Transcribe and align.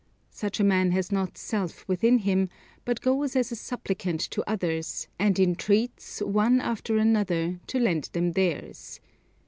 Such 0.31 0.59
a 0.59 0.63
man 0.63 0.89
has 0.93 1.11
not 1.11 1.37
self 1.37 1.87
within 1.87 2.17
him, 2.17 2.49
but 2.85 3.01
goes 3.01 3.35
as 3.35 3.51
a 3.51 3.55
supplicant 3.55 4.19
to 4.31 4.43
others, 4.49 5.07
and 5.19 5.39
entreats, 5.39 6.23
one 6.23 6.59
after 6.59 6.97
another, 6.97 7.59
to 7.67 7.77
lend 7.77 8.05
them 8.11 8.31
theirs. 8.31 8.99